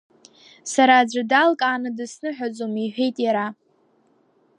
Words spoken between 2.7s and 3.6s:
иҳәеит иара.